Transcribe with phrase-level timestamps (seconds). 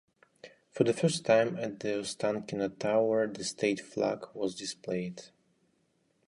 [0.71, 5.21] For the first time at the Ostankino Tower the state flag was displayed.